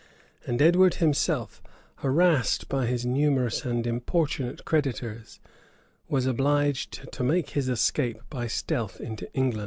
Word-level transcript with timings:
And 0.47 0.63
Edward 0.63 0.95
himself, 0.95 1.61
harassed 1.97 2.67
by 2.67 2.87
his 2.87 3.05
numerous 3.05 3.63
and 3.65 3.85
importunate 3.85 4.65
creditors, 4.65 5.39
was 6.09 6.25
obliged 6.25 7.11
to 7.11 7.23
make 7.23 7.51
his 7.51 7.69
escape 7.69 8.19
by 8.27 8.47
stealth 8.47 8.99
into 8.99 9.31
England. 9.35 9.59